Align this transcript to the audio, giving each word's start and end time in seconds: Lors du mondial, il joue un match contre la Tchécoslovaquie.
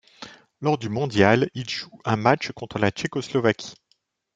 Lors 0.61 0.79
du 0.79 0.89
mondial, 0.89 1.51
il 1.53 1.69
joue 1.69 1.91
un 2.05 2.15
match 2.15 2.51
contre 2.53 2.79
la 2.79 2.89
Tchécoslovaquie. 2.89 3.75